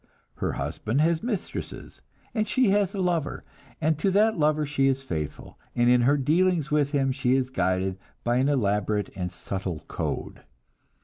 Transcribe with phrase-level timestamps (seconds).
[0.37, 2.01] Her husband has mistresses,
[2.33, 3.43] and she has a lover,
[3.79, 7.51] and to that lover she is faithful, and in her dealings with him she is
[7.51, 10.41] guided by an elaborate and subtle code.